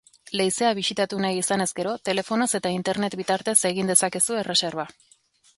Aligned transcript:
Leizea 0.39 0.69
bisitatu 0.77 1.19
nahi 1.25 1.41
izanez 1.41 1.67
gero, 1.81 1.93
telefonoz 2.11 2.49
eta 2.61 2.71
internet 2.79 3.19
bitartez 3.21 3.57
egin 3.73 3.93
dezakezu 3.95 4.41
erreserba. 4.45 4.89